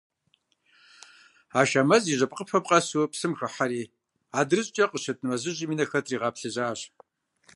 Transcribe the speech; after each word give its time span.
Ашэмэз 1.59 2.03
и 2.13 2.15
жьэпкъыпэм 2.19 2.63
къэсу 2.67 3.09
псым 3.11 3.33
хыхьэри, 3.37 3.83
адырыщӏкӏэ 4.39 4.85
къыщыт 4.91 5.19
мэзыжьым 5.27 5.69
и 5.73 5.75
нэхэр 5.79 6.03
тригъэплъызащ. 6.05 6.79